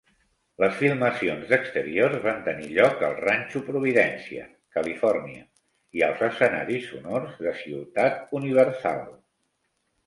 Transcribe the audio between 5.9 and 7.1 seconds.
i als escenaris